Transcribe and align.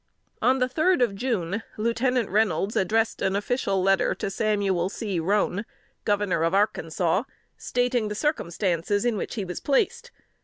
On 0.41 0.57
the 0.57 0.67
third 0.67 0.99
of 1.03 1.13
June, 1.13 1.61
Lieutenant 1.77 2.27
Reynolds 2.27 2.75
addressed 2.75 3.21
an 3.21 3.35
official 3.35 3.83
letter 3.83 4.15
to 4.15 4.31
Samuel 4.31 4.89
C. 4.89 5.19
Roane, 5.19 5.63
Governor 6.05 6.41
of 6.41 6.55
Arkansas, 6.55 7.21
stating 7.55 8.07
the 8.07 8.15
circumstances 8.15 9.05
in 9.05 9.15
which 9.15 9.35
he 9.35 9.45
was 9.45 9.59
placed. 9.59 10.09